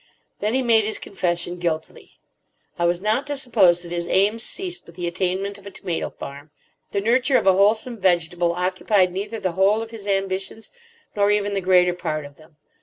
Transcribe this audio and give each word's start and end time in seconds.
Then 0.39 0.55
he 0.55 0.63
made 0.63 0.83
his 0.83 0.97
confession 0.97 1.59
guiltily. 1.59 2.17
I 2.79 2.87
was 2.87 3.03
not 3.03 3.27
to 3.27 3.37
suppose 3.37 3.83
that 3.83 3.91
his 3.91 4.07
aims 4.07 4.41
ceased 4.41 4.87
with 4.87 4.95
the 4.95 5.05
attainment 5.05 5.59
of 5.59 5.67
a 5.67 5.69
tomato 5.69 6.09
farm. 6.09 6.49
The 6.89 7.01
nurture 7.01 7.37
of 7.37 7.45
a 7.45 7.53
wholesome 7.53 7.99
vegetable 7.99 8.53
occupied 8.53 9.11
neither 9.11 9.39
the 9.39 9.51
whole 9.51 9.83
of 9.83 9.91
his 9.91 10.07
ambitions 10.07 10.71
nor 11.15 11.29
even 11.29 11.53
the 11.53 11.61
greater 11.61 11.93
part 11.93 12.25
of 12.25 12.37
them. 12.37 12.57